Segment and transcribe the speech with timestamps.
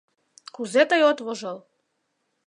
[0.55, 1.57] —Кузе тый от вожыл!